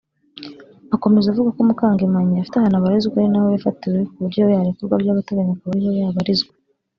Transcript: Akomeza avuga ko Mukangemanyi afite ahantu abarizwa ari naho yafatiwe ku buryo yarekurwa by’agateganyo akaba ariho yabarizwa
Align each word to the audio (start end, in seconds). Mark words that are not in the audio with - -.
Akomeza 0.95 1.27
avuga 1.29 1.49
ko 1.55 1.61
Mukangemanyi 1.69 2.33
afite 2.41 2.55
ahantu 2.57 2.77
abarizwa 2.77 3.15
ari 3.19 3.29
naho 3.31 3.47
yafatiwe 3.55 3.99
ku 4.11 4.17
buryo 4.23 4.43
yarekurwa 4.55 4.95
by’agateganyo 5.01 5.53
akaba 5.53 5.71
ariho 5.75 5.91
yabarizwa 6.01 6.53